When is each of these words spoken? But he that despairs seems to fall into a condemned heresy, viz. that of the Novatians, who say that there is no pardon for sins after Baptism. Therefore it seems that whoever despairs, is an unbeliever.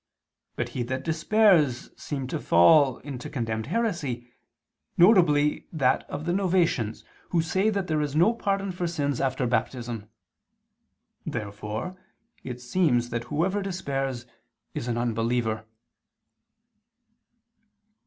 But 0.55 0.69
he 0.69 0.81
that 0.81 1.03
despairs 1.03 1.91
seems 1.95 2.31
to 2.31 2.39
fall 2.39 2.97
into 3.01 3.27
a 3.27 3.31
condemned 3.31 3.67
heresy, 3.67 4.31
viz. 4.97 5.59
that 5.73 6.09
of 6.09 6.25
the 6.25 6.31
Novatians, 6.33 7.03
who 7.29 7.43
say 7.43 7.69
that 7.69 7.85
there 7.85 8.01
is 8.01 8.15
no 8.15 8.33
pardon 8.33 8.71
for 8.71 8.87
sins 8.87 9.21
after 9.21 9.45
Baptism. 9.45 10.09
Therefore 11.23 11.99
it 12.43 12.59
seems 12.59 13.11
that 13.11 13.25
whoever 13.25 13.61
despairs, 13.61 14.25
is 14.73 14.87
an 14.87 14.97
unbeliever. 14.97 15.65